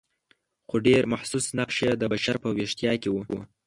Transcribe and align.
خو 0.67 0.75
ډېر 0.87 1.03
محسوس 1.13 1.45
نقش 1.59 1.77
یې 1.85 1.91
د 1.97 2.03
بشر 2.13 2.35
په 2.43 2.49
ویښتیا 2.57 2.93
کې 3.01 3.09
و. 3.11 3.15